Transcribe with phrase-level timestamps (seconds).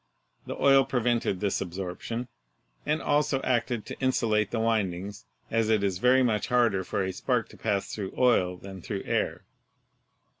[0.47, 2.27] The oil prevented this absorption,
[2.87, 7.13] and also acted to insulate the windings, as it is very much harder for a
[7.13, 9.43] spark to pass through oil than through air.